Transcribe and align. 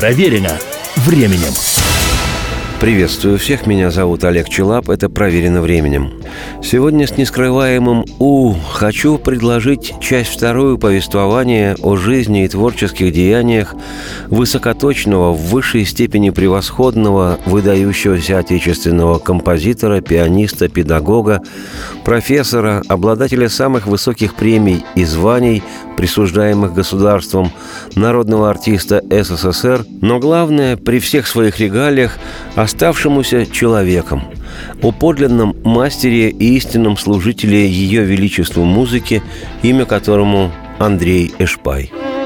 Проверено 0.00 0.58
временем. 0.96 1.52
Приветствую 2.80 3.36
всех, 3.36 3.66
меня 3.66 3.90
зовут 3.90 4.24
Олег 4.24 4.48
Челап, 4.48 4.88
это 4.88 5.10
«Проверено 5.10 5.60
временем». 5.60 6.22
Сегодня 6.62 7.06
с 7.06 7.18
нескрываемым 7.18 8.06
«У» 8.18 8.54
хочу 8.54 9.18
предложить 9.18 9.92
часть 10.00 10.30
вторую 10.30 10.78
повествования 10.78 11.76
о 11.82 11.96
жизни 11.96 12.46
и 12.46 12.48
творческих 12.48 13.12
деяниях 13.12 13.74
высокоточного, 14.28 15.32
в 15.34 15.50
высшей 15.50 15.84
степени 15.84 16.30
превосходного, 16.30 17.38
выдающегося 17.44 18.38
отечественного 18.38 19.18
композитора, 19.18 20.00
пианиста, 20.00 20.70
педагога, 20.70 21.42
профессора, 22.04 22.82
обладателя 22.88 23.48
самых 23.48 23.86
высоких 23.86 24.34
премий 24.34 24.84
и 24.94 25.04
званий, 25.04 25.62
присуждаемых 25.96 26.74
государством, 26.74 27.52
народного 27.94 28.50
артиста 28.50 29.02
СССР, 29.10 29.84
но 30.00 30.18
главное, 30.18 30.76
при 30.76 30.98
всех 30.98 31.26
своих 31.26 31.60
регалиях– 31.60 32.18
оставшемуся 32.54 33.46
человеком, 33.46 34.24
о 34.82 34.92
подлинном 34.92 35.56
мастере 35.64 36.30
и 36.30 36.56
истинном 36.56 36.96
служителе 36.96 37.68
Ее 37.68 38.02
Величеству 38.02 38.64
музыки, 38.64 39.22
имя 39.62 39.84
которому 39.84 40.50
Андрей 40.78 41.32
Эшпай– 41.38 41.92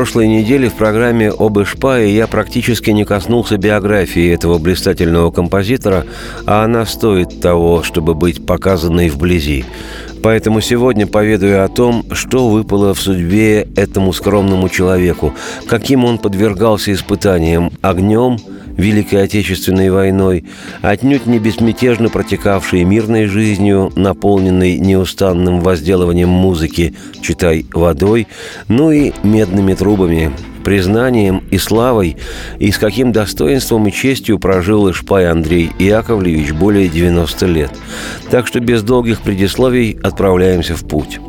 прошлой 0.00 0.28
неделе 0.28 0.70
в 0.70 0.76
программе 0.76 1.30
об 1.30 1.60
Ишпае 1.60 2.16
я 2.16 2.26
практически 2.26 2.88
не 2.88 3.04
коснулся 3.04 3.58
биографии 3.58 4.32
этого 4.32 4.56
блистательного 4.56 5.30
композитора, 5.30 6.06
а 6.46 6.64
она 6.64 6.86
стоит 6.86 7.42
того, 7.42 7.82
чтобы 7.82 8.14
быть 8.14 8.46
показанной 8.46 9.10
вблизи. 9.10 9.66
Поэтому 10.22 10.60
сегодня 10.60 11.06
поведаю 11.06 11.64
о 11.64 11.68
том, 11.68 12.04
что 12.12 12.48
выпало 12.48 12.94
в 12.94 13.00
судьбе 13.00 13.68
этому 13.76 14.12
скромному 14.12 14.68
человеку, 14.68 15.34
каким 15.66 16.04
он 16.04 16.18
подвергался 16.18 16.92
испытаниям 16.92 17.72
огнем– 17.82 18.38
Великой 18.80 19.24
Отечественной 19.24 19.90
войной, 19.90 20.44
отнюдь 20.82 21.26
не 21.26 21.38
безмятежно 21.38 22.08
протекавшей 22.08 22.84
мирной 22.84 23.26
жизнью, 23.26 23.92
наполненной 23.94 24.78
неустанным 24.78 25.60
возделыванием 25.60 26.28
музыки, 26.28 26.94
читай 27.20 27.66
водой, 27.72 28.26
ну 28.68 28.90
и 28.90 29.12
медными 29.22 29.74
трубами, 29.74 30.32
признанием 30.60 31.42
и 31.50 31.58
славой, 31.58 32.16
и 32.58 32.70
с 32.70 32.78
каким 32.78 33.12
достоинством 33.12 33.86
и 33.88 33.92
честью 33.92 34.38
прожил 34.38 34.90
Ишпай 34.90 35.28
Андрей 35.28 35.70
Яковлевич 35.78 36.52
более 36.52 36.88
90 36.88 37.46
лет. 37.46 37.70
Так 38.30 38.46
что 38.46 38.60
без 38.60 38.82
долгих 38.82 39.20
предисловий 39.20 39.98
отправляемся 40.02 40.74
в 40.74 40.86
путь. 40.86 41.20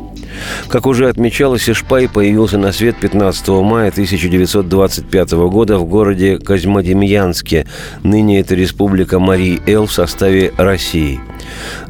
Как 0.68 0.86
уже 0.86 1.08
отмечалось, 1.08 1.68
Ишпай 1.68 2.08
появился 2.08 2.58
на 2.58 2.72
свет 2.72 2.96
15 2.96 3.48
мая 3.48 3.90
1925 3.90 5.32
года 5.32 5.78
в 5.78 5.84
городе 5.84 6.38
Козьмодемьянске, 6.38 7.66
ныне 8.02 8.40
это 8.40 8.54
республика 8.54 9.18
Марий-Эл 9.18 9.86
в 9.86 9.92
составе 9.92 10.52
России– 10.56 11.20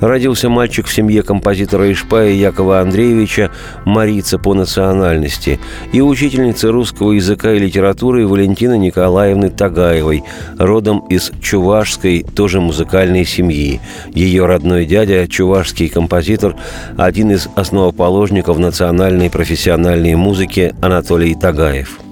Родился 0.00 0.48
мальчик 0.48 0.86
в 0.86 0.92
семье 0.92 1.22
композитора 1.22 1.90
Ишпая 1.92 2.30
Якова 2.30 2.80
Андреевича, 2.80 3.50
марица 3.84 4.38
по 4.38 4.54
национальности, 4.54 5.60
и 5.92 6.00
учительницы 6.00 6.70
русского 6.70 7.12
языка 7.12 7.52
и 7.52 7.58
литературы 7.58 8.26
Валентины 8.26 8.78
Николаевны 8.78 9.50
Тагаевой, 9.50 10.24
родом 10.58 11.06
из 11.08 11.30
чувашской, 11.40 12.24
тоже 12.34 12.60
музыкальной 12.60 13.24
семьи. 13.24 13.80
Ее 14.14 14.46
родной 14.46 14.86
дядя, 14.86 15.26
чувашский 15.28 15.88
композитор, 15.88 16.56
один 16.96 17.30
из 17.30 17.48
основоположников 17.54 18.58
национальной 18.58 19.30
профессиональной 19.30 20.14
музыки 20.14 20.74
Анатолий 20.80 21.34
Тагаев– 21.34 21.98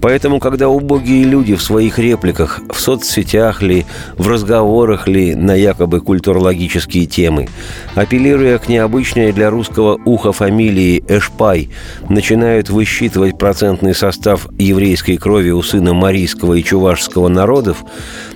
Поэтому, 0.00 0.38
когда 0.40 0.68
убогие 0.68 1.24
люди 1.24 1.54
в 1.54 1.62
своих 1.62 1.98
репликах, 1.98 2.60
в 2.70 2.80
соцсетях 2.80 3.62
ли, 3.62 3.84
в 4.16 4.28
разговорах 4.28 5.08
ли 5.08 5.34
на 5.34 5.54
якобы 5.54 6.00
культурологические 6.00 7.06
темы, 7.06 7.48
апеллируя 7.94 8.58
к 8.58 8.68
необычной 8.68 9.32
для 9.32 9.50
русского 9.50 9.98
уха 10.04 10.32
фамилии 10.32 11.04
Эшпай, 11.08 11.70
начинают 12.08 12.70
высчитывать 12.70 13.38
процентный 13.38 13.94
состав 13.94 14.48
еврейской 14.58 15.16
крови 15.16 15.50
у 15.50 15.62
сына 15.62 15.94
марийского 15.94 16.54
и 16.54 16.62
чувашского 16.62 17.28
народов, 17.28 17.84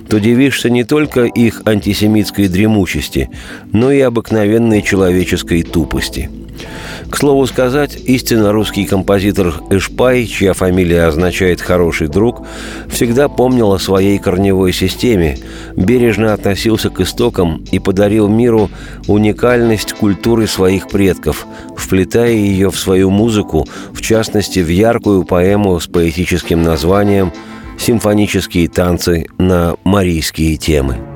то 0.09 0.19
дивишься 0.19 0.69
не 0.69 0.83
только 0.83 1.23
их 1.23 1.61
антисемитской 1.65 2.47
дремучести, 2.47 3.29
но 3.71 3.91
и 3.91 3.99
обыкновенной 4.01 4.81
человеческой 4.81 5.63
тупости– 5.63 6.29
к 7.09 7.17
слову 7.17 7.45
сказать, 7.47 7.95
истинно 7.95 8.51
русский 8.51 8.85
композитор 8.85 9.53
Эшпай, 9.69 10.25
чья 10.25 10.53
фамилия 10.53 11.03
означает 11.03 11.61
«хороший 11.61 12.07
друг», 12.07 12.45
всегда 12.89 13.29
помнил 13.29 13.71
о 13.73 13.79
своей 13.79 14.17
корневой 14.17 14.73
системе, 14.73 15.37
бережно 15.75 16.33
относился 16.33 16.89
к 16.89 16.99
истокам 17.01 17.63
и 17.71 17.79
подарил 17.79 18.27
миру 18.27 18.69
уникальность 19.07 19.93
культуры 19.93 20.47
своих 20.47 20.87
предков, 20.87 21.45
вплетая 21.77 22.33
ее 22.33 22.71
в 22.71 22.77
свою 22.77 23.09
музыку, 23.09 23.67
в 23.93 24.01
частности, 24.01 24.59
в 24.59 24.69
яркую 24.69 25.23
поэму 25.23 25.79
с 25.79 25.87
поэтическим 25.87 26.63
названием 26.63 27.31
«Симфонические 27.77 28.69
танцы 28.69 29.27
на 29.37 29.75
марийские 29.83 30.57
темы». 30.57 31.12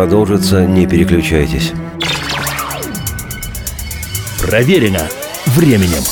Продолжится, 0.00 0.64
не 0.64 0.86
переключайтесь. 0.86 1.72
Проверено 4.40 5.06
временем. 5.44 6.02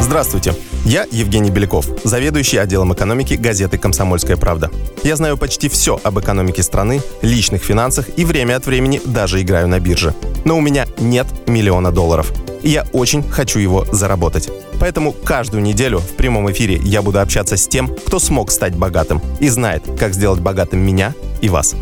Здравствуйте. 0.00 0.54
Я 0.86 1.06
Евгений 1.10 1.50
Беляков, 1.50 1.86
заведующий 2.02 2.56
отделом 2.56 2.94
экономики 2.94 3.34
газеты 3.34 3.76
«Комсомольская 3.76 4.38
правда». 4.38 4.70
Я 5.02 5.16
знаю 5.16 5.36
почти 5.36 5.68
все 5.68 6.00
об 6.02 6.18
экономике 6.18 6.62
страны, 6.62 7.02
личных 7.20 7.62
финансах 7.62 8.06
и 8.16 8.24
время 8.24 8.56
от 8.56 8.64
времени 8.64 9.02
даже 9.04 9.42
играю 9.42 9.68
на 9.68 9.80
бирже. 9.80 10.14
Но 10.46 10.56
у 10.56 10.62
меня 10.62 10.86
нет 10.98 11.26
миллиона 11.46 11.92
долларов. 11.92 12.32
И 12.62 12.70
я 12.70 12.86
очень 12.94 13.22
хочу 13.22 13.58
его 13.58 13.84
заработать. 13.92 14.50
Поэтому 14.80 15.12
каждую 15.12 15.62
неделю 15.62 15.98
в 15.98 16.16
прямом 16.16 16.50
эфире 16.52 16.76
я 16.82 17.02
буду 17.02 17.20
общаться 17.20 17.56
с 17.56 17.66
тем, 17.68 17.88
кто 17.88 18.18
смог 18.18 18.50
стать 18.50 18.76
богатым 18.76 19.20
и 19.40 19.48
знает, 19.48 19.82
как 19.98 20.14
сделать 20.14 20.40
богатым 20.40 20.80
меня 20.80 21.14
и 21.40 21.48
вас. 21.48 21.74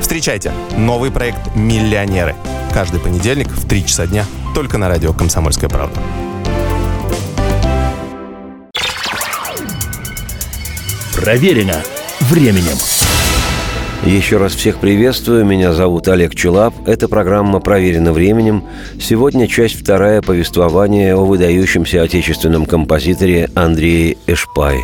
Встречайте 0.00 0.52
новый 0.76 1.10
проект 1.10 1.54
«Миллионеры». 1.54 2.34
Каждый 2.72 3.00
понедельник 3.00 3.48
в 3.48 3.66
3 3.66 3.86
часа 3.86 4.06
дня 4.06 4.24
только 4.54 4.78
на 4.78 4.88
радио 4.88 5.12
«Комсомольская 5.12 5.68
правда». 5.68 6.00
Проверено 11.14 11.82
временем. 12.20 12.76
Еще 14.06 14.36
раз 14.36 14.54
всех 14.54 14.78
приветствую. 14.78 15.44
Меня 15.44 15.72
зовут 15.72 16.06
Олег 16.06 16.36
Челап. 16.36 16.72
Эта 16.86 17.08
программа 17.08 17.58
«Проверена 17.58 18.12
временем». 18.12 18.62
Сегодня 19.00 19.48
часть 19.48 19.80
вторая 19.80 20.22
повествования 20.22 21.16
о 21.16 21.24
выдающемся 21.24 22.02
отечественном 22.02 22.66
композиторе 22.66 23.50
Андрее 23.56 24.16
Эшпае. 24.28 24.80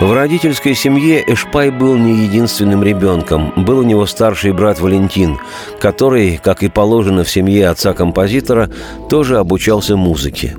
В 0.00 0.14
родительской 0.14 0.74
семье 0.74 1.22
Эшпай 1.26 1.70
был 1.70 1.94
не 1.94 2.24
единственным 2.24 2.82
ребенком. 2.82 3.52
Был 3.54 3.80
у 3.80 3.82
него 3.82 4.06
старший 4.06 4.52
брат 4.52 4.80
Валентин, 4.80 5.38
который, 5.78 6.40
как 6.42 6.62
и 6.62 6.68
положено 6.68 7.22
в 7.22 7.28
семье 7.30 7.68
отца-композитора, 7.68 8.70
тоже 9.10 9.36
обучался 9.36 9.98
музыке. 9.98 10.56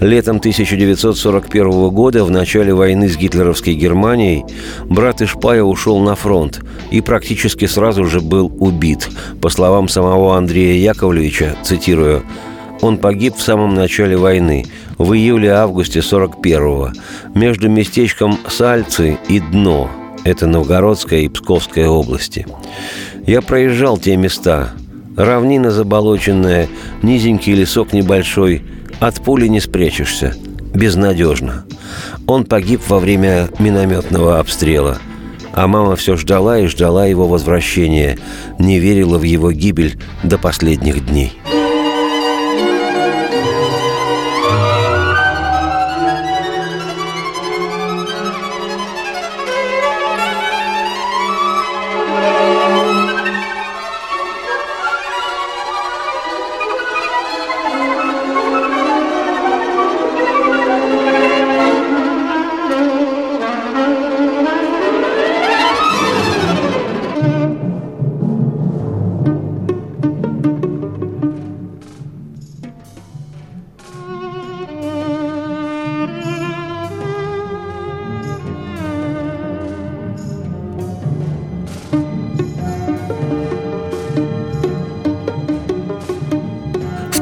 Летом 0.00 0.38
1941 0.38 1.90
года, 1.90 2.24
в 2.24 2.30
начале 2.30 2.72
войны 2.72 3.10
с 3.10 3.18
гитлеровской 3.18 3.74
Германией, 3.74 4.46
брат 4.84 5.20
Ишпая 5.20 5.62
ушел 5.62 6.00
на 6.00 6.14
фронт 6.14 6.62
и 6.90 7.02
практически 7.02 7.66
сразу 7.66 8.06
же 8.06 8.22
был 8.22 8.50
убит. 8.60 9.10
По 9.42 9.50
словам 9.50 9.88
самого 9.88 10.38
Андрея 10.38 10.80
Яковлевича, 10.90 11.54
цитирую, 11.62 12.22
он 12.82 12.98
погиб 12.98 13.36
в 13.36 13.42
самом 13.42 13.74
начале 13.74 14.16
войны, 14.16 14.66
в 14.98 15.12
июле-августе 15.12 16.00
41-го, 16.00 16.92
между 17.34 17.68
местечком 17.68 18.38
Сальцы 18.48 19.18
и 19.28 19.40
Дно. 19.40 19.90
Это 20.24 20.46
Новгородская 20.46 21.20
и 21.20 21.28
Псковская 21.28 21.88
области. 21.88 22.46
Я 23.26 23.42
проезжал 23.42 23.96
те 23.96 24.16
места. 24.16 24.70
Равнина 25.16 25.70
заболоченная, 25.70 26.68
низенький 27.02 27.54
лесок 27.54 27.92
небольшой. 27.92 28.62
От 29.00 29.22
пули 29.22 29.46
не 29.46 29.60
спрячешься. 29.60 30.34
Безнадежно. 30.74 31.64
Он 32.26 32.44
погиб 32.44 32.82
во 32.88 32.98
время 32.98 33.48
минометного 33.58 34.38
обстрела– 34.38 34.98
а 35.52 35.66
мама 35.66 35.96
все 35.96 36.16
ждала 36.16 36.58
и 36.58 36.66
ждала 36.66 37.06
его 37.06 37.26
возвращения, 37.26 38.18
не 38.58 38.78
верила 38.78 39.18
в 39.18 39.22
его 39.22 39.52
гибель 39.52 39.98
до 40.22 40.38
последних 40.38 41.04
дней. 41.06 41.32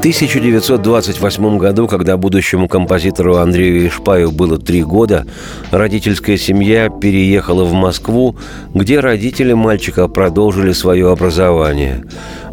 1928 0.08 1.58
году, 1.58 1.86
когда 1.86 2.16
будущему 2.16 2.66
композитору 2.66 3.36
Андрею 3.36 3.86
Ишпаю 3.86 4.30
было 4.30 4.56
три 4.56 4.82
года, 4.82 5.26
родительская 5.70 6.38
семья 6.38 6.88
переехала 6.88 7.64
в 7.64 7.74
Москву, 7.74 8.34
где 8.72 9.00
родители 9.00 9.52
мальчика 9.52 10.08
продолжили 10.08 10.72
свое 10.72 11.12
образование. 11.12 12.06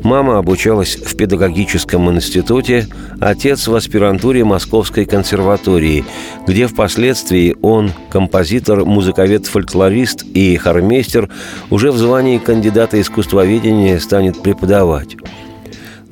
Мама 0.04 0.38
обучалась 0.38 0.98
в 0.98 1.16
педагогическом 1.16 2.12
институте, 2.12 2.90
отец 3.22 3.68
в 3.68 3.74
аспирантуре 3.74 4.44
Московской 4.44 5.06
консерватории, 5.06 6.04
где 6.46 6.68
впоследствии 6.68 7.56
он, 7.62 7.94
композитор, 8.10 8.84
музыковед-фольклорист 8.84 10.26
и 10.34 10.58
хормейстер, 10.58 11.30
уже 11.70 11.94
в 11.94 11.98
звании 11.98 12.38
кандидата 12.38 13.00
искусствоведения 13.00 13.98
станет 14.00 14.42
преподавать. 14.42 15.16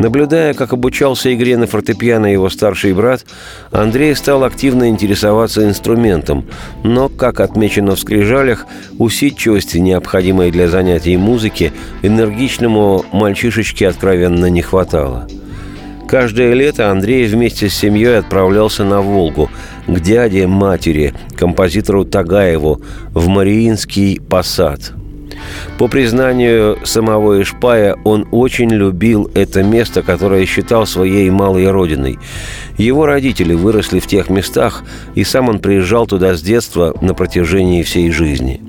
Наблюдая, 0.04 0.54
как 0.54 0.74
обучался 0.74 1.34
игре 1.34 1.56
на 1.56 1.66
фортепиано 1.66 2.26
его 2.26 2.50
старший 2.50 2.92
брат, 2.92 3.26
Андрей 3.72 4.14
стал 4.18 4.44
активно 4.44 4.90
интересоваться 4.90 5.64
инструментом, 5.64 6.46
но, 6.84 7.08
как 7.08 7.40
отмечено 7.40 7.96
в 7.96 8.00
скрижалях, 8.02 8.66
усидчивости, 9.00 9.78
необходимой 9.78 10.52
для 10.52 10.68
занятий 10.68 11.16
музыки, 11.16 11.72
энергичному 12.02 13.06
мальчишечке 13.14 13.88
откровенно 13.88 14.48
не 14.48 14.62
хватало. 14.62 15.26
Каждое 16.06 16.54
лето 16.54 16.92
Андрей 16.92 17.26
вместе 17.26 17.70
с 17.70 17.74
семьей 17.74 18.20
отправлялся 18.20 18.84
на 18.84 19.00
Волгу, 19.00 19.50
к 19.88 20.00
дяде 20.02 20.48
матери, 20.48 21.14
композитору 21.38 22.04
Тагаеву, 22.04 22.82
в 23.14 23.30
Мариинский 23.30 24.20
посад– 24.20 24.92
по 25.78 25.88
признанию 25.88 26.78
самого 26.84 27.42
Ишпая, 27.42 27.96
он 28.04 28.28
очень 28.32 28.70
любил 28.70 29.30
это 29.34 29.64
место, 29.64 30.02
которое 30.02 30.46
считал 30.46 30.86
своей 30.86 31.30
малой 31.30 31.70
родиной. 31.70 32.20
Его 32.78 33.06
родители 33.06 33.54
выросли 33.54 34.00
в 34.00 34.08
тех 34.08 34.30
местах, 34.30 34.84
и 35.16 35.24
сам 35.24 35.50
он 35.50 35.60
приезжал 35.60 36.08
туда 36.08 36.36
с 36.36 36.42
детства 36.42 36.96
на 37.02 37.14
протяжении 37.14 37.84
всей 37.84 38.12
жизни. 38.12 38.62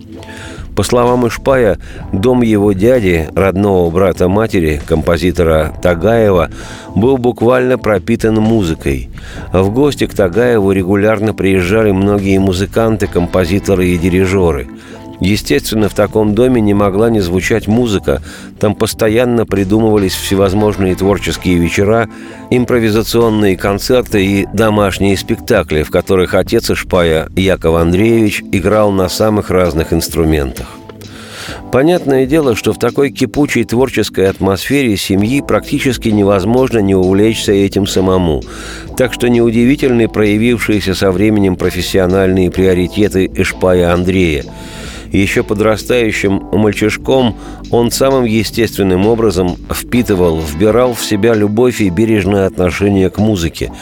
По 0.75 0.83
словам 0.83 1.29
Ишпая, 1.29 1.79
дом 2.13 2.43
его 2.43 2.73
дяди, 2.73 3.29
родного 3.37 3.91
брата 3.91 4.29
матери, 4.29 4.81
композитора 4.85 5.73
Тагаева, 5.81 6.51
был 6.97 7.17
буквально 7.17 7.79
пропитан 7.79 8.35
музыкой. 8.35 9.09
В 9.53 9.71
гости 9.71 10.07
к 10.07 10.15
Тагаеву 10.15 10.73
регулярно 10.73 11.33
приезжали 11.33 11.93
многие 11.93 12.39
музыканты, 12.39 13.07
композиторы 13.07 13.87
и 13.87 13.99
дирижеры– 13.99 14.67
Естественно, 15.21 15.89
в 15.89 15.95
таком 15.95 16.35
доме 16.35 16.61
не 16.61 16.75
могла 16.75 17.11
не 17.11 17.21
звучать 17.21 17.69
музыка. 17.69 18.23
Там 18.59 18.75
постоянно 18.75 19.47
придумывались 19.47 20.15
всевозможные 20.15 20.95
творческие 20.97 21.57
вечера, 21.57 22.09
импровизационные 22.51 23.57
концерты 23.57 24.25
и 24.25 24.47
домашние 24.53 25.17
спектакли, 25.17 25.83
в 25.83 25.91
которых 25.91 26.35
отец 26.35 26.71
Ишпая 26.71 27.29
Яков 27.37 27.77
Андреевич 27.77 28.43
играл 28.53 28.91
на 28.91 29.09
самых 29.09 29.51
разных 29.51 29.93
инструментах. 29.93 30.67
Понятное 31.71 32.25
дело, 32.25 32.55
что 32.55 32.73
в 32.73 32.79
такой 32.79 33.11
кипучей 33.11 33.65
творческой 33.65 34.31
атмосфере 34.31 34.97
семьи 34.97 35.43
практически 35.43 36.09
невозможно 36.09 36.79
не 36.79 36.95
увлечься 36.95 37.53
этим 37.53 37.87
самому. 37.87 38.43
Так 38.97 39.13
что 39.13 39.29
неудивительны 39.29 40.09
проявившиеся 40.09 40.95
со 40.95 41.11
временем 41.11 41.57
профессиональные 41.57 42.51
приоритеты 42.51 43.31
Ишпая 43.35 43.93
Андрея– 43.93 44.45
еще 45.19 45.43
подрастающим 45.43 46.49
мальчишком 46.53 47.37
он 47.71 47.91
самым 47.91 48.25
естественным 48.25 49.07
образом 49.07 49.57
впитывал, 49.73 50.41
вбирал 50.41 50.95
в 50.95 51.05
себя 51.05 51.35
любовь 51.35 51.81
и 51.81 51.91
бережное 51.91 52.47
отношение 52.47 53.11
к 53.11 53.19
музыке, 53.19 53.73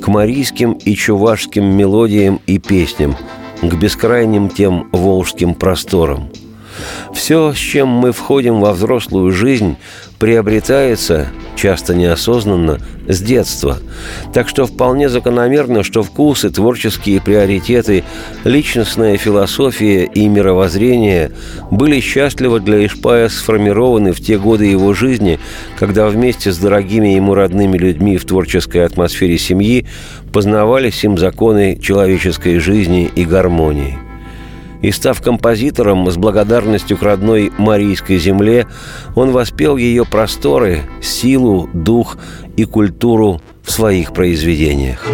к 0.00 0.08
марийским 0.08 0.72
и 0.72 0.94
чувашским 0.94 1.64
мелодиям 1.64 2.40
и 2.46 2.58
песням, 2.58 3.16
к 3.62 3.74
бескрайним 3.74 4.48
тем 4.48 4.88
волжским 4.92 5.54
просторам. 5.54 6.28
Все, 7.12 7.52
с 7.52 7.56
чем 7.56 7.88
мы 7.88 8.12
входим 8.12 8.60
во 8.60 8.72
взрослую 8.72 9.32
жизнь, 9.32 9.76
приобретается, 10.18 11.28
часто 11.56 11.94
неосознанно, 11.94 12.78
с 13.08 13.20
детства. 13.20 13.78
Так 14.32 14.48
что 14.48 14.66
вполне 14.66 15.08
закономерно, 15.08 15.82
что 15.82 16.04
вкусы, 16.04 16.50
творческие 16.50 17.20
приоритеты, 17.20 18.04
личностная 18.44 19.16
философия 19.16 20.04
и 20.04 20.28
мировоззрение 20.28 21.32
были 21.70 21.98
счастливо 22.00 22.60
для 22.60 22.86
Ишпая 22.86 23.28
сформированы 23.28 24.12
в 24.12 24.20
те 24.20 24.38
годы 24.38 24.66
его 24.66 24.94
жизни, 24.94 25.40
когда 25.76 26.06
вместе 26.08 26.52
с 26.52 26.58
дорогими 26.58 27.08
ему 27.08 27.34
родными 27.34 27.76
людьми 27.76 28.16
в 28.16 28.24
творческой 28.24 28.84
атмосфере 28.84 29.38
семьи 29.38 29.86
познавались 30.32 31.02
им 31.02 31.18
законы 31.18 31.78
человеческой 31.82 32.58
жизни 32.58 33.10
и 33.14 33.24
гармонии– 33.24 33.98
и 34.82 34.90
став 34.90 35.22
композитором 35.22 36.10
с 36.10 36.16
благодарностью 36.16 36.98
к 36.98 37.02
родной 37.02 37.52
Марийской 37.56 38.18
земле, 38.18 38.66
он 39.14 39.30
воспел 39.30 39.76
ее 39.76 40.04
просторы, 40.04 40.82
силу, 41.00 41.70
дух 41.72 42.18
и 42.56 42.64
культуру 42.64 43.40
в 43.62 43.70
своих 43.70 44.12
произведениях. 44.12 45.06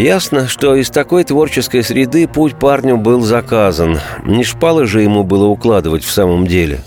Ясно, 0.00 0.48
что 0.48 0.76
из 0.76 0.88
такой 0.88 1.24
творческой 1.24 1.84
среды 1.84 2.26
путь 2.26 2.58
парню 2.58 2.96
был 2.96 3.20
заказан. 3.20 3.98
Не 4.24 4.44
шпалы 4.44 4.86
же 4.86 5.02
ему 5.02 5.24
было 5.24 5.44
укладывать 5.44 6.04
в 6.04 6.10
самом 6.10 6.46
деле. 6.46 6.80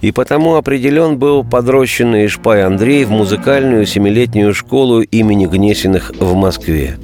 И 0.00 0.12
потому 0.12 0.56
определен 0.56 1.18
был 1.18 1.44
подрощенный 1.44 2.28
Шпай 2.28 2.64
Андрей 2.64 3.04
в 3.04 3.10
музыкальную 3.10 3.86
семилетнюю 3.86 4.54
школу 4.54 5.00
имени 5.02 5.46
Гнесиных 5.46 6.12
в 6.18 6.34
Москве. 6.34 6.96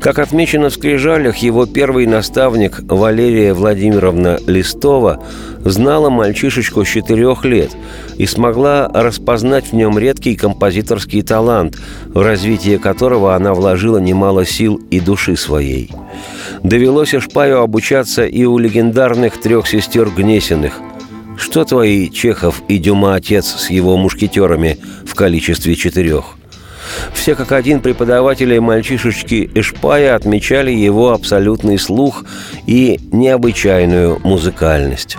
Как 0.00 0.18
отмечено 0.18 0.70
в 0.70 0.74
скрижалях, 0.74 1.36
его 1.38 1.66
первый 1.66 2.06
наставник 2.06 2.80
Валерия 2.82 3.52
Владимировна 3.54 4.38
Листова 4.46 5.22
знала 5.64 6.10
мальчишечку 6.10 6.84
с 6.84 6.88
четырех 6.88 7.44
лет 7.44 7.70
и 8.16 8.26
смогла 8.26 8.90
распознать 8.92 9.66
в 9.66 9.72
нем 9.74 9.98
редкий 9.98 10.36
композиторский 10.36 11.22
талант, 11.22 11.76
в 12.06 12.22
развитие 12.22 12.78
которого 12.78 13.34
она 13.34 13.52
вложила 13.52 13.98
немало 13.98 14.46
сил 14.46 14.80
и 14.90 15.00
души 15.00 15.36
своей. 15.36 15.90
Довелось 16.62 17.10
Шпаю 17.10 17.60
обучаться 17.60 18.24
и 18.24 18.44
у 18.44 18.58
легендарных 18.58 19.40
трех 19.40 19.66
сестер 19.66 20.08
Гнесиных. 20.10 20.80
Что 21.40 21.64
твои 21.64 22.10
Чехов 22.10 22.62
и 22.68 22.76
Дюма 22.76 23.14
отец 23.14 23.46
с 23.46 23.70
его 23.70 23.96
мушкетерами 23.96 24.78
в 25.06 25.14
количестве 25.14 25.74
четырех? 25.74 26.36
Все 27.14 27.34
как 27.34 27.52
один 27.52 27.80
преподаватели 27.80 28.58
мальчишечки 28.58 29.50
Эшпая 29.54 30.14
отмечали 30.14 30.70
его 30.70 31.12
абсолютный 31.12 31.78
слух 31.78 32.24
и 32.66 33.00
необычайную 33.10 34.20
музыкальность. 34.22 35.16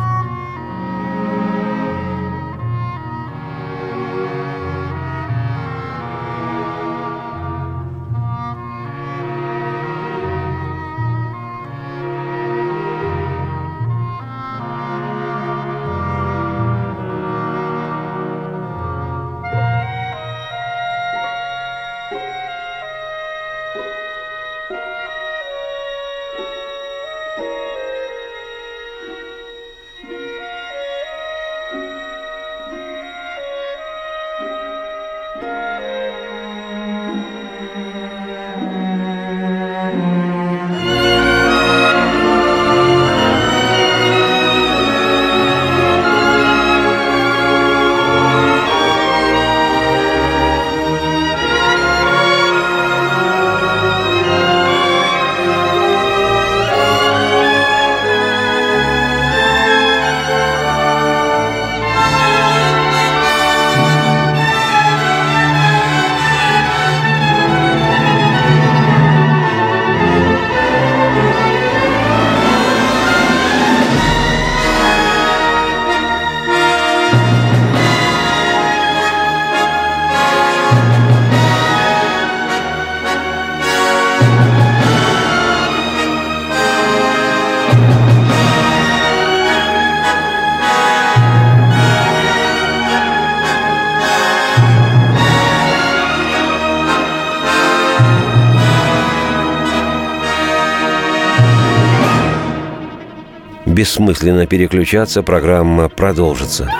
Бессмысленно 103.81 104.45
переключаться, 104.45 105.23
программа 105.23 105.89
продолжится. 105.89 106.71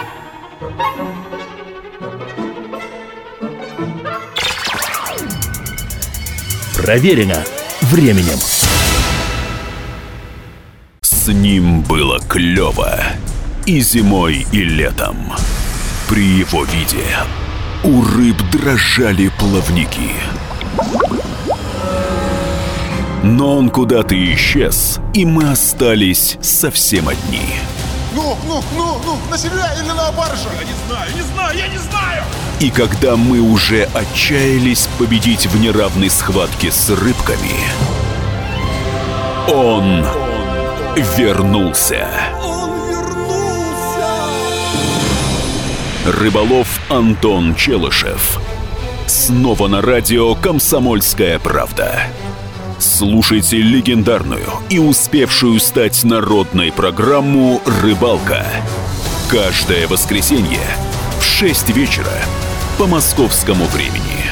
Проверено 6.75 7.43
временем. 7.81 8.37
С 11.01 11.27
ним 11.29 11.81
было 11.81 12.19
клево 12.19 12.99
и 13.65 13.79
зимой, 13.79 14.45
и 14.51 14.63
летом. 14.63 15.33
При 16.07 16.23
его 16.23 16.65
виде 16.65 17.03
у 17.83 18.03
рыб 18.03 18.37
дрожали 18.51 19.31
плавники. 19.39 20.11
Но 23.23 23.57
он 23.57 23.69
куда-то 23.69 24.15
исчез, 24.33 24.99
и 25.13 25.25
мы 25.25 25.51
остались 25.51 26.37
совсем 26.41 27.07
одни. 27.07 27.55
Ну, 28.15 28.35
ну, 28.47 28.63
ну, 28.75 28.97
ну, 29.05 29.17
на 29.29 29.37
себя 29.37 29.73
или 29.79 29.87
на 29.87 30.11
баржу? 30.11 30.49
Я 30.59 30.65
не 30.65 30.73
знаю, 30.87 31.11
не 31.15 31.21
знаю, 31.21 31.57
я 31.57 31.67
не 31.67 31.77
знаю! 31.77 32.23
И 32.59 32.71
когда 32.71 33.15
мы 33.15 33.39
уже 33.39 33.83
отчаялись 33.93 34.87
победить 34.97 35.45
в 35.45 35.59
неравной 35.59 36.09
схватке 36.09 36.71
с 36.71 36.89
рыбками, 36.89 37.55
он 39.47 40.03
вернулся. 41.17 42.07
Он 42.43 42.69
вернулся! 42.89 43.71
Рыболов 46.05 46.67
Антон 46.89 47.53
Челышев. 47.53 48.39
Снова 49.05 49.67
на 49.67 49.81
радио 49.81 50.33
«Комсомольская 50.35 51.37
правда». 51.37 52.07
Слушайте 52.81 53.57
легендарную 53.57 54.47
и 54.71 54.79
успевшую 54.79 55.59
стать 55.59 56.03
народной 56.03 56.71
программу 56.71 57.61
«Рыбалка». 57.63 58.43
Каждое 59.29 59.87
воскресенье 59.87 60.65
в 61.19 61.23
6 61.23 61.69
вечера 61.69 62.11
по 62.79 62.87
московскому 62.87 63.65
времени. 63.65 64.25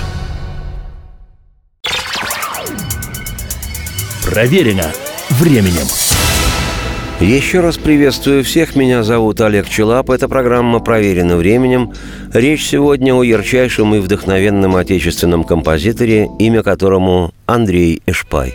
Проверено 4.23 4.91
временем. 5.29 5.85
Еще 7.21 7.59
раз 7.59 7.77
приветствую 7.77 8.45
всех. 8.45 8.77
Меня 8.77 9.03
зовут 9.03 9.41
Олег 9.41 9.67
Челап. 9.67 10.09
Эта 10.09 10.29
программа 10.29 10.79
проверена 10.79 11.35
временем. 11.35 11.91
Речь 12.33 12.65
сегодня 12.65 13.13
о 13.13 13.23
ярчайшем 13.23 13.93
и 13.93 13.99
вдохновенном 13.99 14.77
отечественном 14.77 15.43
композиторе, 15.43 16.29
имя 16.39 16.63
которому 16.63 17.33
Андрей 17.45 18.01
Эшпай. 18.05 18.53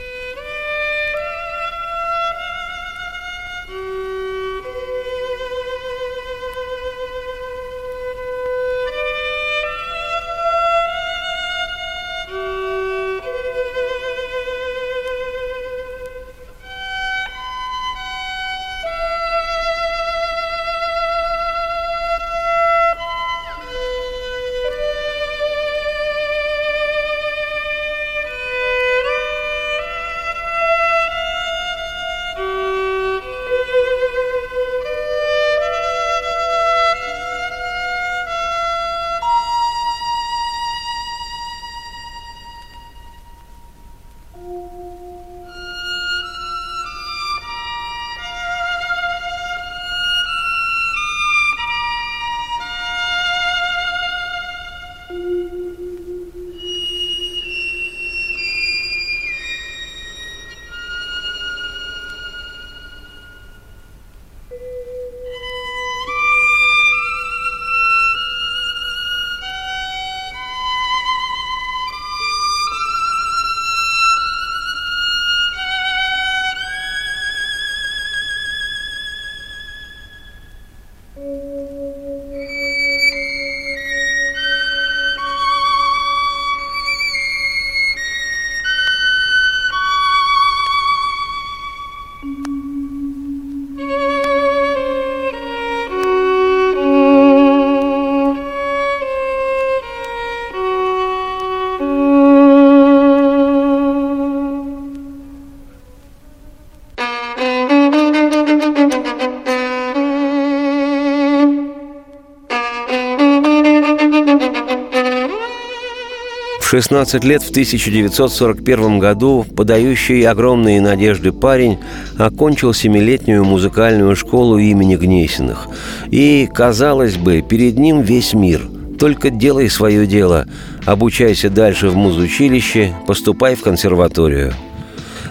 16 116.74 117.22
лет 117.22 117.40
в 117.40 117.50
1941 117.50 118.98
году 118.98 119.46
подающий 119.54 120.26
огромные 120.26 120.80
надежды 120.80 121.30
парень 121.30 121.78
окончил 122.18 122.74
семилетнюю 122.74 123.44
музыкальную 123.44 124.16
школу 124.16 124.58
имени 124.58 124.96
Гнесиных. 124.96 125.68
И, 126.10 126.48
казалось 126.52 127.14
бы, 127.14 127.42
перед 127.48 127.78
ним 127.78 128.00
весь 128.00 128.34
мир. 128.34 128.62
Только 128.98 129.30
делай 129.30 129.70
свое 129.70 130.04
дело, 130.04 130.46
обучайся 130.84 131.48
дальше 131.48 131.90
в 131.90 131.94
музучилище, 131.94 132.92
поступай 133.06 133.54
в 133.54 133.62
консерваторию. 133.62 134.52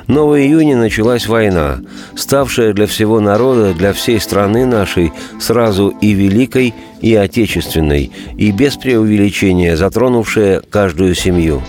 Но 0.08 0.28
в 0.28 0.34
началась 0.76 1.28
война, 1.28 1.80
ставшая 2.16 2.74
для 2.74 2.88
всего 2.88 3.20
народа, 3.20 3.74
для 3.74 3.94
всей 3.94 4.20
страны 4.20 4.66
нашей 4.66 5.14
сразу 5.40 5.90
и 6.02 6.12
великой, 6.12 6.74
и 7.02 7.16
отечественной, 7.16 8.12
и 8.38 8.52
без 8.52 8.76
преувеличения 8.76 9.76
затронувшая 9.76 10.62
каждую 10.70 11.16
семью. 11.16 11.62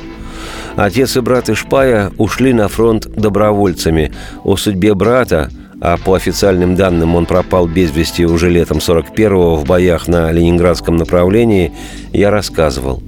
Отец 0.77 1.17
и 1.17 1.21
брат 1.21 1.49
Ишпая 1.49 2.11
ушли 2.19 2.53
на 2.53 2.67
фронт 2.67 3.07
добровольцами. 3.07 4.13
О 4.43 4.57
судьбе 4.57 4.95
брата, 4.95 5.51
а 5.81 5.97
по 5.97 6.15
официальным 6.15 6.75
данным 6.75 7.15
он 7.15 7.27
пропал 7.27 7.69
без 7.69 7.95
вести 7.95 8.27
уже 8.27 8.51
летом 8.51 8.79
41-го 8.79 9.55
в 9.55 9.65
боях 9.65 10.09
на 10.09 10.33
Ленинградском 10.33 10.97
направлении, 10.97 11.73
я 12.13 12.31
рассказывал. 12.31 13.03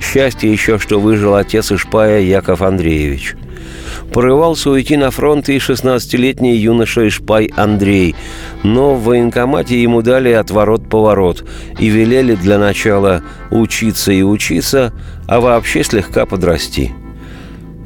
Счастье 0.00 0.50
еще, 0.50 0.78
что 0.78 1.00
выжил 1.00 1.34
отец 1.34 1.70
Ишпая 1.70 2.20
Яков 2.20 2.62
Андреевич– 2.62 3.36
Порывался 4.12 4.70
уйти 4.70 4.96
на 4.96 5.10
фронт 5.10 5.48
и 5.48 5.56
16-летний 5.56 6.56
юноша 6.56 7.08
Ишпай 7.08 7.50
Андрей, 7.56 8.14
но 8.62 8.94
в 8.94 9.04
военкомате 9.04 9.82
ему 9.82 10.02
дали 10.02 10.30
отворот-поворот 10.30 11.44
и 11.78 11.88
велели 11.88 12.34
для 12.34 12.58
начала 12.58 13.22
учиться 13.50 14.12
и 14.12 14.22
учиться, 14.22 14.92
а 15.26 15.40
вообще 15.40 15.82
слегка 15.82 16.26
подрасти. 16.26 16.92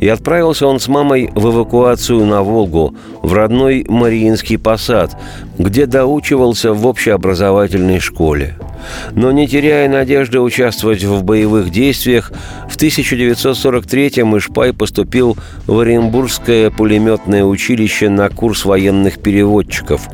И 0.01 0.09
отправился 0.09 0.67
он 0.67 0.79
с 0.79 0.89
мамой 0.89 1.31
в 1.35 1.49
эвакуацию 1.49 2.25
на 2.27 2.43
Волгу, 2.43 2.95
в 3.23 3.33
родной 3.33 3.85
Мариинский 3.89 4.59
посад, 4.59 5.17
где 5.59 5.87
доучивался 5.87 6.73
в 6.73 6.87
общеобразовательной 6.87 8.01
школе– 8.01 8.57
но 9.13 9.33
не 9.33 9.47
теряя 9.47 9.89
надежды 9.89 10.41
участвовать 10.41 11.05
в 11.05 11.23
боевых 11.23 11.71
действиях, 11.71 12.33
в 12.69 12.77
1943-м 12.77 14.39
Ишпай 14.39 14.73
поступил 14.73 15.37
в 15.67 15.79
Оренбургское 15.79 16.71
пулеметное 16.71 17.45
училище 17.45 18.09
на 18.09 18.29
курс 18.29 18.65
военных 18.65 19.19
переводчиков. 19.19 20.09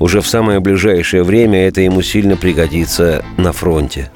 Уже 0.00 0.20
в 0.20 0.26
самое 0.26 0.60
ближайшее 0.60 1.22
время 1.22 1.66
это 1.66 1.80
ему 1.80 2.02
сильно 2.02 2.36
пригодится 2.36 3.24
на 3.36 3.52
фронте. 3.52 4.10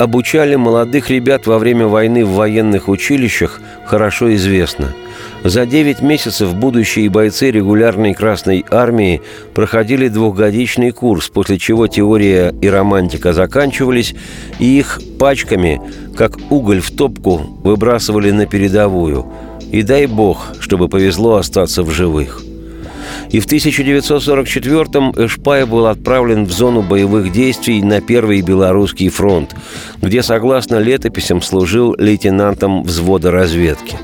Обучали 0.00 0.56
молодых 0.56 1.10
ребят 1.10 1.46
во 1.46 1.58
время 1.58 1.86
войны 1.86 2.24
в 2.24 2.30
военных 2.30 2.88
училищах, 2.88 3.60
хорошо 3.84 4.34
известно. 4.34 4.94
За 5.44 5.66
9 5.66 6.00
месяцев 6.00 6.54
будущие 6.54 7.10
бойцы 7.10 7.50
регулярной 7.50 8.14
Красной 8.14 8.64
Армии 8.70 9.20
проходили 9.52 10.08
двухгодичный 10.08 10.92
курс, 10.92 11.28
после 11.28 11.58
чего 11.58 11.86
теория 11.86 12.54
и 12.62 12.68
романтика 12.68 13.34
заканчивались, 13.34 14.14
и 14.58 14.78
их 14.78 15.00
пачками, 15.18 15.82
как 16.16 16.38
уголь 16.48 16.80
в 16.80 16.90
топку, 16.90 17.36
выбрасывали 17.62 18.30
на 18.30 18.46
передовую. 18.46 19.26
И 19.70 19.82
дай 19.82 20.06
бог, 20.06 20.54
чтобы 20.60 20.88
повезло 20.88 21.36
остаться 21.36 21.82
в 21.82 21.90
живых– 21.90 22.42
и 23.30 23.38
в 23.38 23.46
1944-м 23.46 25.12
Эшпай 25.16 25.64
был 25.64 25.86
отправлен 25.86 26.44
в 26.44 26.52
зону 26.52 26.82
боевых 26.82 27.32
действий 27.32 27.82
на 27.82 28.00
Первый 28.00 28.40
Белорусский 28.40 29.08
фронт, 29.08 29.54
где, 30.02 30.22
согласно 30.22 30.78
летописям, 30.78 31.40
служил 31.40 31.94
лейтенантом 31.96 32.82
взвода 32.82 33.30
разведки. 33.30 33.96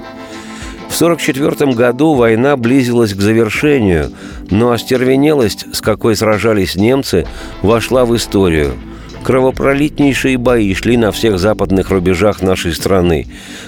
В 0.89 0.95
1944 1.03 1.73
году 1.73 2.15
война 2.15 2.57
близилась 2.57 3.12
к 3.12 3.21
завершению, 3.21 4.12
но 4.51 4.71
остервенелость, 4.71 5.67
с 5.75 5.81
какой 5.81 6.15
сражались 6.15 6.77
немцы, 6.77 7.27
вошла 7.62 8.05
в 8.05 8.15
историю– 8.17 8.75
Кровопролитнейшие 9.27 10.39
бои 10.39 10.73
шли 10.73 10.97
на 10.97 11.11
всех 11.11 11.41
западных 11.41 11.91
рубежах 11.91 12.43
нашей 12.43 12.73
страны, 12.73 13.27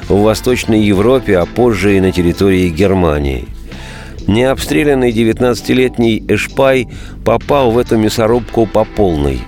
в 0.08 0.20
Восточной 0.20 0.84
Европе, 0.84 1.36
а 1.36 1.46
позже 1.46 1.96
и 1.96 2.00
на 2.00 2.12
территории 2.12 2.68
Германии– 2.68 3.48
Необстрелянный 4.28 5.10
19-летний 5.10 6.22
Эшпай 6.28 6.86
попал 7.24 7.70
в 7.70 7.78
эту 7.78 7.96
мясорубку 7.96 8.66
по 8.66 8.84
полной. 8.84 9.40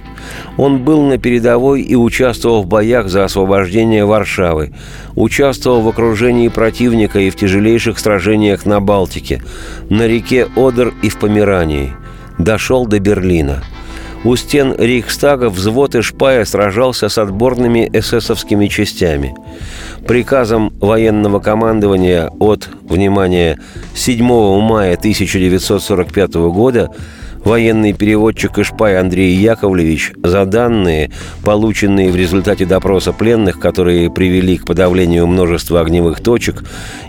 Он 0.56 0.78
был 0.78 1.02
на 1.02 1.18
передовой 1.18 1.82
и 1.82 1.94
участвовал 1.94 2.62
в 2.62 2.66
боях 2.66 3.08
за 3.08 3.24
освобождение 3.24 4.06
Варшавы, 4.06 4.72
участвовал 5.16 5.82
в 5.82 5.88
окружении 5.88 6.48
противника 6.48 7.20
и 7.20 7.28
в 7.28 7.36
тяжелейших 7.36 7.98
сражениях 7.98 8.64
на 8.64 8.80
Балтике, 8.80 9.42
на 9.90 10.06
реке 10.06 10.48
Одер 10.56 10.94
и 11.02 11.10
в 11.10 11.18
Померании. 11.18 11.92
Дошел 12.38 12.86
до 12.86 13.00
Берлина– 13.00 13.62
у 14.22 14.36
стен 14.36 14.74
Рейхстага 14.76 15.48
взвод 15.48 15.94
Ишпая 15.94 16.44
сражался 16.44 17.08
с 17.08 17.16
отборными 17.16 17.88
эсэсовскими 17.90 18.66
частями. 18.66 19.34
Приказом 20.06 20.72
военного 20.80 21.40
командования 21.40 22.30
от, 22.38 22.68
внимания 22.82 23.58
7 23.94 24.24
мая 24.60 24.94
1945 24.94 26.34
года 26.34 26.90
военный 27.44 27.92
переводчик 27.92 28.58
Ишпай 28.58 28.98
Андрей 28.98 29.34
Яковлевич 29.34 30.12
за 30.22 30.44
данные, 30.44 31.10
полученные 31.44 32.10
в 32.10 32.16
результате 32.16 32.66
допроса 32.66 33.12
пленных, 33.12 33.58
которые 33.58 34.10
привели 34.10 34.58
к 34.58 34.66
подавлению 34.66 35.26
множества 35.26 35.80
огневых 35.80 36.20
точек, 36.20 36.64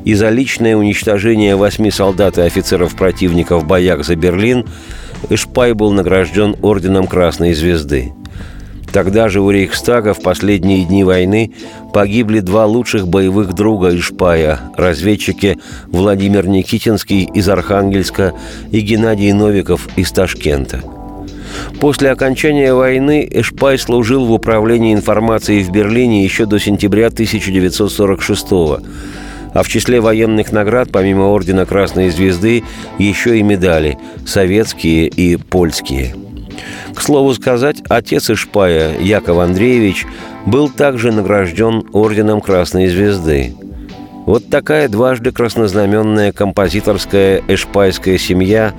и 0.06 0.14
за 0.14 0.30
личное 0.30 0.78
уничтожение 0.78 1.56
восьми 1.56 1.92
солдат 1.92 2.38
и 2.38 2.42
офицеров 2.42 2.96
противника 2.96 3.58
в 3.58 3.66
боях 3.66 4.06
за 4.06 4.16
Берлин– 4.16 4.66
Ишпай 5.30 5.74
был 5.74 5.92
награжден 5.92 6.56
Орденом 6.62 7.08
Красной 7.08 7.54
Звезды. 7.54 8.14
Тогда 8.92 9.30
же 9.30 9.40
у 9.40 9.50
Рейхстага 9.50 10.14
в 10.14 10.22
последние 10.22 10.84
дни 10.84 11.04
войны 11.04 11.54
погибли 11.94 12.40
два 12.42 12.66
лучших 12.66 13.08
боевых 13.08 13.54
друга 13.54 13.96
Ишпая– 13.96 14.60
разведчики 14.78 15.58
Владимир 15.88 16.48
Никитинский 16.48 17.24
из 17.24 17.48
Архангельска 17.48 18.34
и 18.72 18.82
Геннадий 18.82 19.32
Новиков 19.32 19.88
из 19.96 20.12
Ташкента. 20.12 20.82
После 21.80 22.12
окончания 22.12 22.74
войны 22.74 23.28
Эшпай 23.30 23.78
служил 23.78 24.26
в 24.26 24.32
управлении 24.32 24.94
информацией 24.94 25.64
в 25.64 25.72
Берлине 25.72 26.24
еще 26.24 26.46
до 26.46 26.60
сентября 26.60 27.08
1946 27.08 28.50
года 28.52 28.84
а 29.54 29.64
в 29.64 29.68
числе 29.68 30.00
военных 30.00 30.54
наград, 30.54 30.90
помимо 30.94 31.24
Ордена 31.24 31.66
Красной 31.66 32.10
Звезды, 32.10 32.64
еще 32.98 33.38
и 33.38 33.44
медали– 33.44 33.98
советские 34.26 35.08
и 35.08 35.36
польские. 35.36 36.16
К 36.96 37.02
слову 37.02 37.34
сказать, 37.34 37.82
отец 37.90 38.30
Ишпая, 38.30 38.98
Яков 39.00 39.40
Андреевич, 39.40 40.06
был 40.46 40.70
также 40.70 41.12
награжден 41.12 41.84
Орденом 41.94 42.42
Красной 42.42 42.88
Звезды. 42.88 43.54
Вот 44.26 44.50
такая 44.50 44.88
дважды 44.88 45.32
краснознаменная 45.32 46.32
композиторская 46.32 47.42
эшпайская 47.48 48.18
семья 48.18 48.74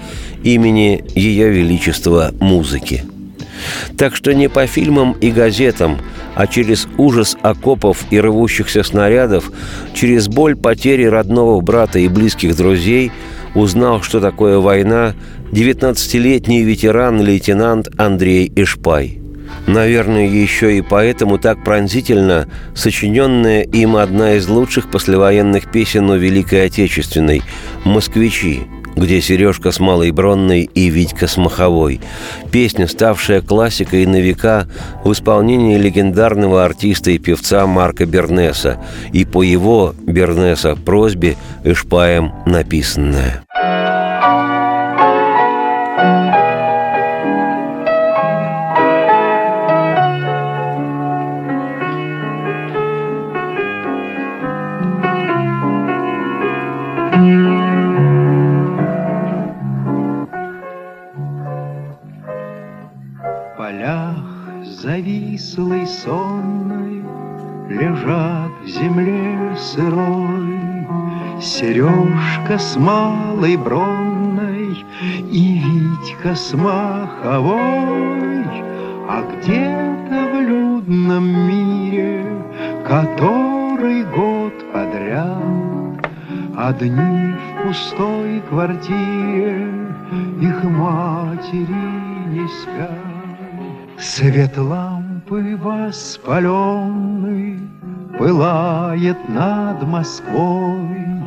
имени 0.45 1.05
Ее 1.15 1.51
Величества 1.51 2.33
музыки– 2.41 3.05
так 3.97 4.17
что 4.17 4.35
не 4.35 4.49
по 4.49 4.67
фильмам 4.67 5.13
и 5.21 5.31
газетам, 5.31 5.99
а 6.35 6.47
через 6.47 6.89
ужас 6.97 7.37
окопов 7.43 8.05
и 8.11 8.21
рвущихся 8.21 8.83
снарядов, 8.83 9.51
через 9.95 10.29
боль 10.29 10.57
потери 10.57 11.05
родного 11.05 11.61
брата 11.61 11.99
и 11.99 12.09
близких 12.09 12.57
друзей 12.57 13.13
узнал, 13.55 14.03
что 14.03 14.21
такое 14.21 14.59
война, 14.59 15.15
19-летний 15.53 16.63
ветеран-лейтенант 16.63 17.89
Андрей 17.99 18.51
Ишпай. 18.55 19.19
Наверное, 19.67 20.27
еще 20.27 20.77
и 20.77 20.83
поэтому 20.83 21.39
так 21.39 21.63
пронзительно 21.63 22.49
сочиненная 22.75 23.63
им 23.63 23.97
одна 23.97 24.35
из 24.35 24.49
лучших 24.49 24.91
послевоенных 24.91 25.71
песен 25.71 26.11
о 26.11 26.17
Великой 26.17 26.67
Отечественной 26.67 27.43
«Москвичи», 27.85 28.63
где 28.97 29.21
Сережка 29.21 29.73
с 29.73 29.81
Малой 29.81 30.11
Бронной 30.11 30.63
и 30.63 30.89
Витька 30.89 31.27
с 31.27 31.37
Маховой. 31.37 32.01
Песня, 32.51 32.87
ставшая 32.87 33.41
классикой 33.41 34.07
на 34.07 34.21
века 34.21 34.67
в 35.05 35.13
исполнении 35.13 35.77
легендарного 35.77 36.65
артиста 36.65 37.11
и 37.11 37.19
певца 37.19 37.67
Марка 37.67 38.07
Бернеса 38.07 38.79
и 39.13 39.25
по 39.25 39.43
его, 39.43 39.95
Бернеса, 40.07 40.77
просьбе 40.77 41.37
Эшпаем 41.65 42.33
написанная. 42.47 43.45
Сережка 72.43 72.59
с 72.59 72.77
малой 72.77 73.57
бронной 73.57 74.85
И 75.31 75.61
Витька 75.61 76.35
с 76.35 76.53
маховой. 76.55 78.45
А 79.09 79.23
где-то 79.31 80.29
в 80.33 80.41
людном 80.41 81.25
мире 81.49 82.27
Который 82.85 84.05
год 84.05 84.53
подряд 84.73 86.07
Одни 86.57 87.35
в 87.35 87.63
пустой 87.63 88.43
квартире 88.49 89.69
Их 90.41 90.65
матери 90.65 91.93
не 92.29 92.49
спят. 92.49 92.91
Свет 93.99 94.59
лампы 94.59 95.57
воспаленный 95.63 97.59
Пылает 98.19 99.29
над 99.29 99.87
Москвой 99.87 101.22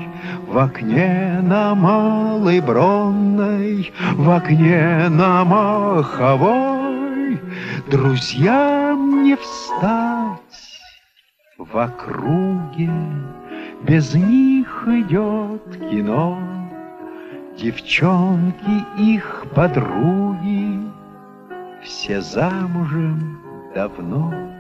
В 0.55 0.57
окне 0.57 1.41
на 1.43 1.75
Малой 1.75 2.61
Бронной 2.61 3.91
В 4.13 4.29
окне 4.29 5.09
на 5.09 5.43
Маховой 5.43 7.41
Друзьям 7.91 9.25
не 9.25 9.35
встать 9.35 10.79
В 11.57 11.77
округе 11.77 12.89
Без 13.81 14.15
них 14.15 14.87
идет 14.87 15.89
кино 15.89 16.39
Девчонки 17.57 18.85
их 18.97 19.43
подруги 19.53 20.79
все 21.83 22.21
замужем 22.21 23.41
давно. 23.75 24.54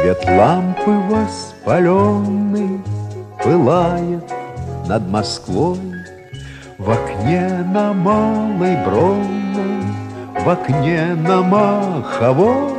Свет 0.00 0.24
лампы 0.24 0.92
воспаленный 1.10 2.80
пылает 3.44 4.24
над 4.86 5.06
Москвой, 5.10 5.78
В 6.78 6.90
окне 6.90 7.62
на 7.70 7.92
Малой 7.92 8.76
Бронной, 8.82 9.82
в 10.42 10.48
окне 10.48 11.14
на 11.16 11.42
Маховой, 11.42 12.72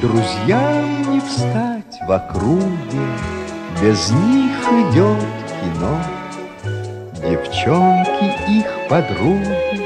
Друзьям 0.00 1.12
не 1.12 1.20
встать 1.20 1.98
в 2.06 2.12
округе, 2.12 3.08
без 3.82 4.10
них 4.10 4.56
идет 4.70 5.26
кино. 5.60 5.98
Девчонки 7.14 8.50
их 8.50 8.66
подруги 8.88 9.82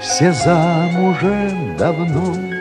Все 0.00 0.32
замужем 0.32 1.76
давно 1.76 2.53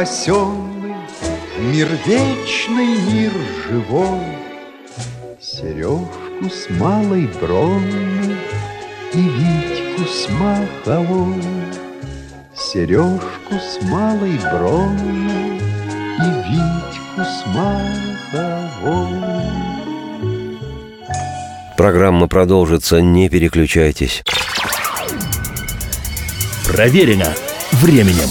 спасенный, 0.00 0.94
Мир 1.58 1.88
вечный, 2.06 2.96
мир 3.12 3.32
живой, 3.68 4.38
Сережку 5.38 6.48
с 6.48 6.70
малой 6.70 7.28
бронной 7.40 8.36
И 9.12 9.20
Витьку 9.20 10.04
с 10.10 10.28
маховой. 10.30 11.42
Сережку 12.56 13.54
с 13.54 13.82
малой 13.90 14.38
бронной 14.38 15.58
И 16.18 16.30
Витьку 16.48 17.20
с 17.20 17.44
маховой. 17.54 19.20
Программа 21.76 22.26
продолжится, 22.26 23.02
не 23.02 23.28
переключайтесь. 23.28 24.22
Проверено 26.66 27.34
временем. 27.72 28.30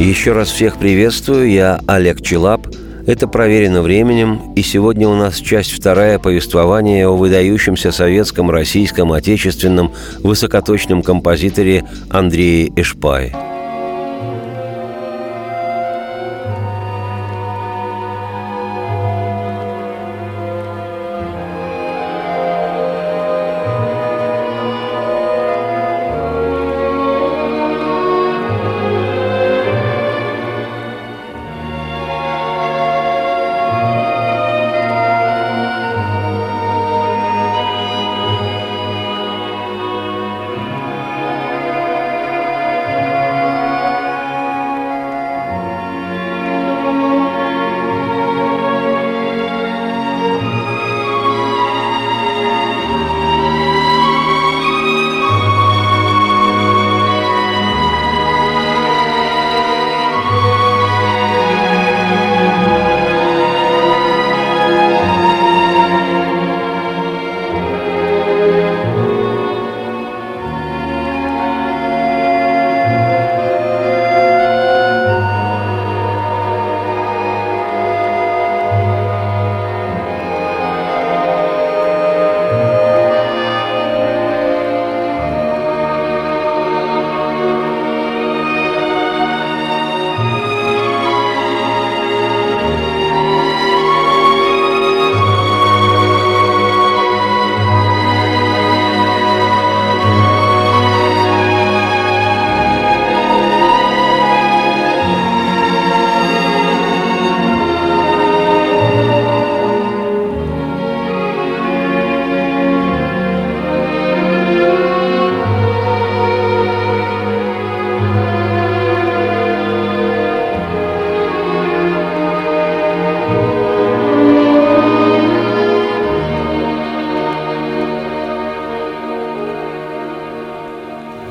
Еще 0.00 0.32
раз 0.32 0.50
всех 0.50 0.78
приветствую, 0.78 1.50
я 1.50 1.78
Олег 1.86 2.22
Челап. 2.22 2.66
Это 3.06 3.28
«Проверено 3.28 3.82
временем», 3.82 4.54
и 4.56 4.62
сегодня 4.62 5.06
у 5.06 5.14
нас 5.14 5.36
часть 5.36 5.72
вторая 5.72 6.18
повествования 6.18 7.06
о 7.06 7.14
выдающемся 7.14 7.92
советском, 7.92 8.50
российском, 8.50 9.12
отечественном 9.12 9.92
высокоточном 10.20 11.02
композиторе 11.02 11.84
Андрее 12.08 12.72
Эшпае. 12.76 13.36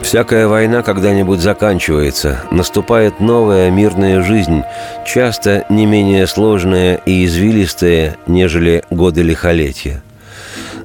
Всякая 0.09 0.47
война 0.47 0.81
когда-нибудь 0.81 1.39
заканчивается, 1.39 2.39
наступает 2.49 3.19
новая 3.19 3.69
мирная 3.69 4.23
жизнь, 4.23 4.63
часто 5.05 5.67
не 5.69 5.85
менее 5.85 6.25
сложная 6.25 6.95
и 7.05 7.25
извилистая, 7.25 8.17
нежели 8.25 8.83
годы 8.89 9.21
лихолетия. 9.21 10.01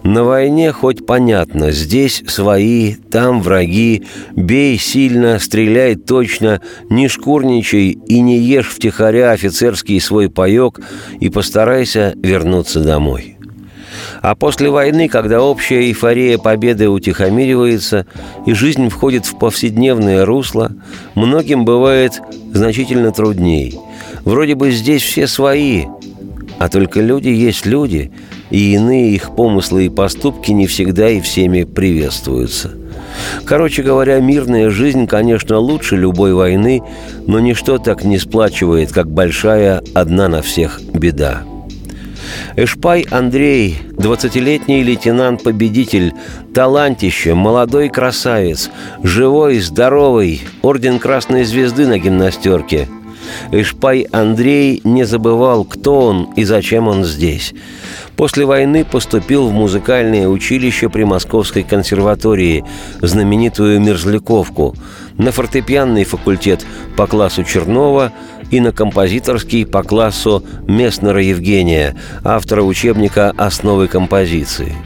На 0.03 0.25
войне 0.25 0.73
хоть 0.73 1.07
понятно, 1.07 1.71
здесь 1.71 2.23
свои, 2.27 2.97
там 2.97 3.41
враги, 3.41 4.05
бей 4.33 4.79
сильно, 4.79 5.39
стреляй 5.39 5.95
точно, 5.95 6.61
не 6.91 7.09
шкурничай 7.09 7.93
и 7.93 8.21
не 8.21 8.39
ешь 8.41 8.69
втихаря 8.69 9.31
офицерский 9.31 10.03
свой 10.03 10.29
паек 10.29 10.81
и 11.19 11.31
постарайся 11.31 12.13
вернуться 12.23 12.81
домой. 12.81 13.34
А 14.25 14.35
после 14.35 14.71
войны, 14.71 15.07
когда 15.07 15.43
общая 15.43 15.83
эйфория 15.83 16.39
победы 16.39 16.89
утихомиривается 16.89 18.07
и 18.47 18.55
жизнь 18.55 18.89
входит 18.89 19.27
в 19.27 19.39
повседневное 19.39 20.25
русло, 20.25 20.73
многим 21.15 21.67
бывает 21.67 22.23
значительно 22.51 23.13
трудней. 23.13 23.79
Вроде 24.25 24.55
бы 24.55 24.71
здесь 24.71 25.03
все 25.03 25.27
свои, 25.27 25.85
а 26.59 26.71
только 26.71 27.03
люди 27.03 27.29
есть 27.29 27.67
люди, 27.67 28.13
и 28.49 28.73
иные 28.73 29.11
их 29.11 29.37
помыслы 29.37 29.85
и 29.85 29.91
поступки 29.91 30.53
не 30.53 30.67
всегда 30.67 31.11
и 31.11 31.21
всеми 31.21 31.65
приветствуются. 31.65 32.71
Короче 33.45 33.83
говоря, 33.83 34.21
мирная 34.21 34.71
жизнь, 34.71 35.07
конечно, 35.07 35.59
лучше 35.59 35.97
любой 35.97 36.33
войны, 36.33 36.83
но 37.27 37.41
ничто 37.41 37.77
так 37.77 38.05
не 38.05 38.19
сплачивает, 38.19 38.91
как 38.91 39.11
большая 39.11 39.83
одна 39.93 40.29
на 40.29 40.41
всех 40.41 40.81
беда. 40.95 41.43
Эшпай 42.57 43.07
Андрей, 43.11 43.79
20-летний 43.97 44.83
лейтенант-победитель, 44.83 46.13
талантище, 46.55 47.35
молодой 47.35 47.89
красавец, 47.89 48.71
живой, 49.03 49.59
здоровый, 49.59 50.43
орден 50.63 50.99
Красной 50.99 51.45
Звезды 51.45 51.87
на 51.87 51.99
гимнастерке. 51.99 52.89
Эшпай 53.51 54.07
Андрей 54.13 54.81
не 54.85 55.05
забывал, 55.05 55.65
кто 55.65 56.01
он 56.01 56.29
и 56.37 56.45
зачем 56.45 56.89
он 56.89 57.05
здесь. 57.05 57.55
После 58.17 58.45
войны 58.45 58.85
поступил 58.85 59.49
в 59.49 59.53
музыкальное 59.53 60.29
училище 60.29 60.89
при 60.89 61.05
Московской 61.05 61.65
консерватории, 61.65 62.65
знаменитую 63.01 63.81
Мерзляковку, 63.81 64.75
на 65.19 65.33
фортепианный 65.33 66.05
факультет 66.05 66.65
по 66.97 67.07
классу 67.07 67.45
Чернова 67.45 68.13
и 68.55 68.61
на 68.61 68.71
композиторский 68.71 69.67
по 69.67 69.83
классу 69.83 70.45
Месснера 70.69 71.21
Евгения, 71.21 71.97
автора 72.23 72.63
учебника 72.63 73.35
«Основы 73.37 73.89
композиции». 73.89 74.77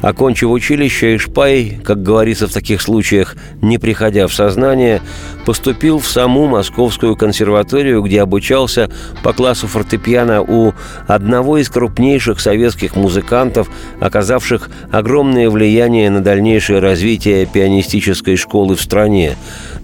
Окончив 0.00 0.50
училище, 0.50 1.16
Ишпай, 1.16 1.78
как 1.84 2.02
говорится 2.02 2.48
в 2.48 2.52
таких 2.52 2.82
случаях, 2.82 3.36
не 3.62 3.78
приходя 3.78 4.26
в 4.26 4.34
сознание, 4.34 5.00
поступил 5.44 6.00
в 6.00 6.06
саму 6.06 6.46
Московскую 6.46 7.14
консерваторию, 7.16 8.02
где 8.02 8.22
обучался 8.22 8.90
по 9.22 9.32
классу 9.32 9.68
фортепиано 9.68 10.42
у 10.42 10.72
одного 11.06 11.58
из 11.58 11.68
крупнейших 11.68 12.40
советских 12.40 12.96
музыкантов, 12.96 13.68
оказавших 14.00 14.68
огромное 14.90 15.48
влияние 15.48 16.10
на 16.10 16.22
дальнейшее 16.22 16.80
развитие 16.80 17.46
пианистической 17.46 18.36
школы 18.36 18.74
в 18.74 18.80
стране, 18.80 19.36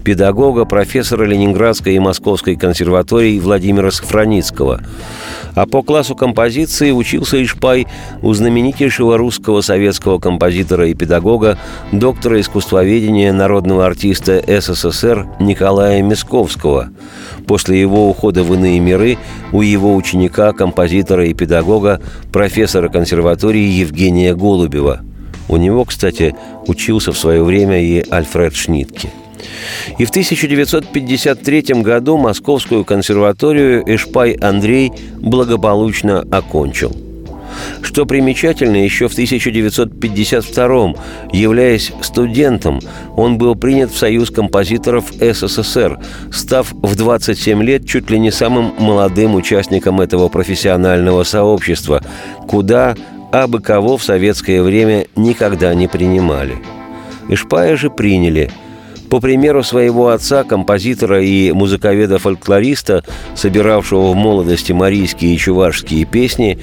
педагога, 0.03 0.65
профессора 0.65 1.25
Ленинградской 1.25 1.95
и 1.95 1.99
Московской 1.99 2.55
консерваторий 2.55 3.39
Владимира 3.39 3.91
Сафраницкого. 3.91 4.81
А 5.55 5.65
по 5.65 5.83
классу 5.83 6.15
композиции 6.15 6.91
учился 6.91 7.43
Ишпай 7.43 7.87
у 8.21 8.33
знаменитейшего 8.33 9.17
русского 9.17 9.61
советского 9.61 10.19
композитора 10.19 10.87
и 10.87 10.93
педагога, 10.93 11.57
доктора 11.91 12.41
искусствоведения, 12.41 13.31
народного 13.31 13.85
артиста 13.85 14.43
СССР 14.45 15.27
Николая 15.39 16.01
Мисковского. 16.01 16.89
После 17.47 17.79
его 17.79 18.09
ухода 18.09 18.43
в 18.43 18.53
иные 18.53 18.79
миры 18.79 19.17
у 19.51 19.61
его 19.61 19.95
ученика, 19.95 20.53
композитора 20.53 21.27
и 21.27 21.33
педагога, 21.33 22.01
профессора 22.31 22.89
консерватории 22.89 23.61
Евгения 23.61 24.35
Голубева. 24.35 25.01
У 25.49 25.57
него, 25.57 25.85
кстати, 25.85 26.35
учился 26.67 27.11
в 27.11 27.17
свое 27.17 27.43
время 27.43 27.81
и 27.81 28.03
Альфред 28.09 28.55
Шнитке– 28.55 29.09
и 29.97 30.05
в 30.05 30.09
1953 30.09 31.81
году 31.81 32.17
Московскую 32.17 32.85
консерваторию 32.85 33.83
Эшпай 33.85 34.33
Андрей 34.33 34.91
благополучно 35.17 36.25
окончил. 36.31 36.95
Что 37.81 38.05
примечательно, 38.05 38.77
еще 38.77 39.07
в 39.07 39.13
1952 39.13 40.95
являясь 41.31 41.91
студентом, 42.01 42.79
он 43.15 43.37
был 43.37 43.55
принят 43.55 43.91
в 43.91 43.97
Союз 43.97 44.29
композиторов 44.29 45.11
СССР, 45.13 45.99
став 46.31 46.71
в 46.71 46.95
27 46.95 47.63
лет 47.63 47.87
чуть 47.87 48.09
ли 48.09 48.19
не 48.19 48.31
самым 48.31 48.73
молодым 48.79 49.35
участником 49.35 50.01
этого 50.01 50.29
профессионального 50.29 51.23
сообщества, 51.23 52.01
куда 52.47 52.95
абы 53.31 53.59
кого 53.59 53.97
в 53.97 54.03
советское 54.03 54.61
время 54.61 55.07
никогда 55.15 55.73
не 55.73 55.87
принимали. 55.87 56.55
Ишпая 57.29 57.75
же 57.75 57.89
приняли– 57.89 58.51
по 59.13 59.19
примеру 59.19 59.61
своего 59.61 60.09
отца, 60.09 60.43
композитора 60.43 61.23
и 61.23 61.51
музыковеда-фольклориста, 61.51 63.03
собиравшего 63.35 64.11
в 64.11 64.15
молодости 64.15 64.71
марийские 64.71 65.35
и 65.35 65.37
чувашские 65.37 66.05
песни, 66.05 66.57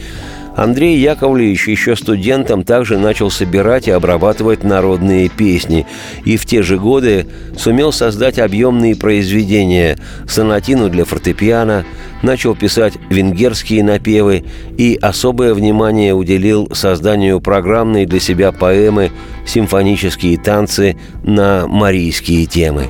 Андрей 0.57 0.99
Яковлевич 0.99 1.69
еще 1.69 1.97
студентом 1.97 2.65
также 2.65 2.99
начал 2.99 3.31
собирать 3.31 3.89
и 3.89 3.93
обрабатывать 3.93 4.65
народные 4.65 5.29
песни 5.29 5.87
и 6.25 6.37
в 6.37 6.45
те 6.45 6.63
же 6.63 6.79
годы 6.79 7.27
сумел 7.57 7.93
создать 7.93 8.39
объемные 8.39 8.97
произведения 8.97 9.99
«Сонатину 10.29 10.89
для 10.91 11.05
фортепиано», 11.05 11.85
начал 12.23 12.55
писать 12.55 12.95
венгерские 13.09 13.83
напевы 13.83 14.45
и 14.77 14.99
особое 15.01 15.55
внимание 15.55 16.15
уделил 16.15 16.69
созданию 16.75 17.41
программной 17.41 18.07
для 18.07 18.21
себя 18.21 18.53
поэмы 18.53 19.11
«Симфонические 19.47 20.37
танцы» 20.39 20.97
на 21.23 21.67
марийские 21.67 22.47
темы. 22.47 22.89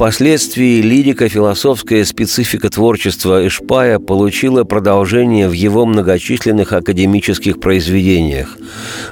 Впоследствии 0.00 0.80
лирико-философская 0.80 2.06
специфика 2.06 2.70
творчества 2.70 3.46
Эшпая 3.46 3.98
получила 3.98 4.64
продолжение 4.64 5.46
в 5.46 5.52
его 5.52 5.84
многочисленных 5.84 6.72
академических 6.72 7.60
произведениях. 7.60 8.56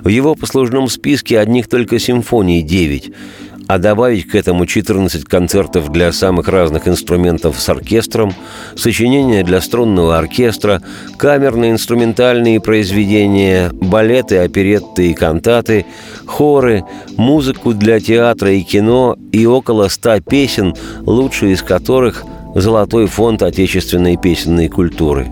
В 0.02 0.08
его 0.08 0.34
послужном 0.34 0.88
списке 0.88 1.40
одних 1.40 1.68
только 1.68 1.98
симфоний 1.98 2.62
девять– 2.62 3.10
а 3.68 3.78
добавить 3.78 4.26
к 4.26 4.34
этому 4.34 4.66
14 4.66 5.24
концертов 5.24 5.92
для 5.92 6.10
самых 6.10 6.48
разных 6.48 6.88
инструментов 6.88 7.60
с 7.60 7.68
оркестром, 7.68 8.34
сочинения 8.74 9.44
для 9.44 9.60
струнного 9.60 10.18
оркестра, 10.18 10.82
камерные 11.16 11.72
инструментальные 11.72 12.60
произведения, 12.60 13.70
балеты, 13.72 14.38
оперетты 14.38 15.10
и 15.10 15.14
кантаты, 15.14 15.86
хоры, 16.26 16.82
музыку 17.16 17.74
для 17.74 18.00
театра 18.00 18.52
и 18.52 18.62
кино 18.62 19.16
и 19.30 19.46
около 19.46 19.88
ста 19.88 20.20
песен, 20.20 20.74
лучшие 21.02 21.52
из 21.52 21.62
которых– 21.62 22.24
«Золотой 22.54 23.06
фонд 23.06 23.42
отечественной 23.42 24.16
песенной 24.16 24.68
культуры». 24.68 25.28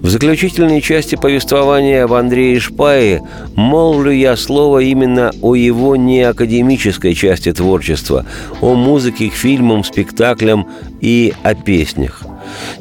В 0.00 0.08
заключительной 0.08 0.80
части 0.80 1.16
повествования 1.16 2.04
об 2.04 2.12
Андрее 2.12 2.60
Шпае 2.60 3.22
молвлю 3.54 4.10
я 4.10 4.36
слово 4.36 4.80
именно 4.80 5.32
о 5.42 5.54
его 5.54 5.96
неакадемической 5.96 7.14
части 7.14 7.52
творчества, 7.52 8.26
о 8.60 8.74
музыке 8.74 9.30
к 9.30 9.34
фильмам, 9.34 9.84
спектаклям 9.84 10.68
и 11.00 11.32
о 11.42 11.54
песнях. 11.54 12.22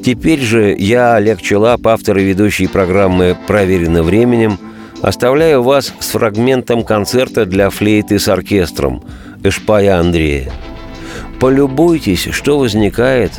Теперь 0.03 0.41
же 0.41 0.75
я, 0.77 1.15
Олег 1.15 1.41
Челап, 1.41 1.87
автор 1.87 2.17
и 2.17 2.23
ведущий 2.23 2.67
программы 2.67 3.35
«Проверено 3.47 4.03
временем», 4.03 4.59
оставляю 5.01 5.63
вас 5.63 5.93
с 5.99 6.09
фрагментом 6.09 6.83
концерта 6.83 7.45
для 7.45 7.69
флейты 7.69 8.19
с 8.19 8.27
оркестром 8.27 9.03
Эшпая 9.43 9.99
Андрея. 9.99 10.51
Полюбуйтесь, 11.39 12.27
что 12.31 12.59
возникает, 12.59 13.31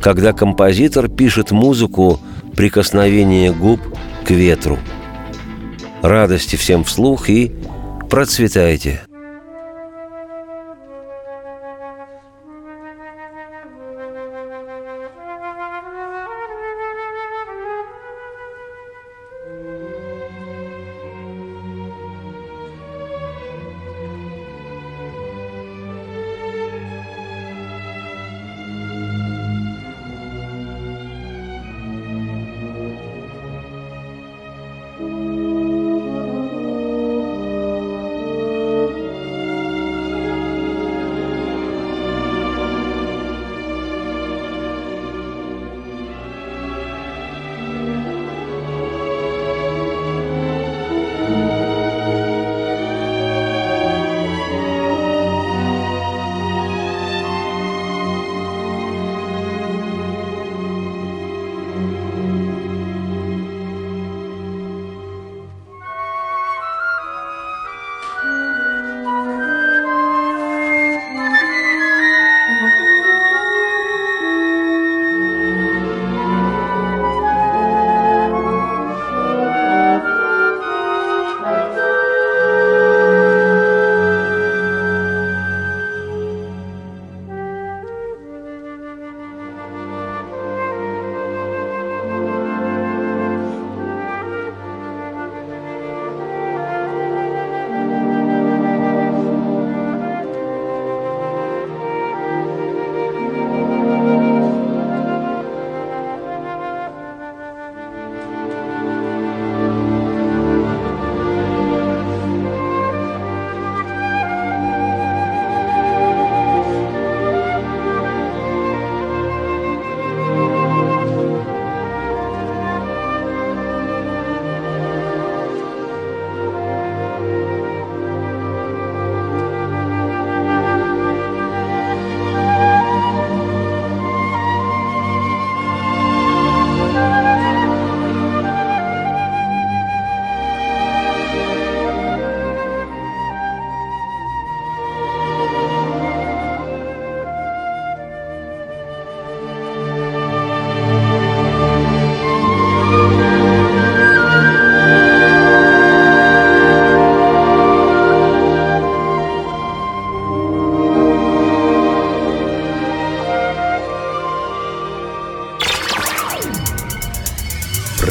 когда 0.00 0.32
композитор 0.32 1.08
пишет 1.08 1.52
музыку– 1.52 2.20
прикосновение 2.56 3.52
губ 3.52 3.80
к 4.24 4.30
ветру. 4.30 4.78
Радости 6.02 6.56
всем 6.56 6.84
вслух 6.84 7.28
и 7.28 7.52
процветайте! 8.10 9.02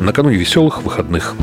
накануне 0.00 0.36
веселых 0.36 0.82
выходных. 0.82 1.34